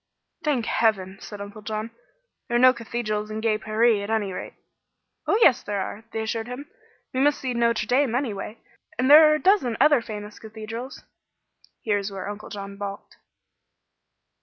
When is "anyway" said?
8.15-8.57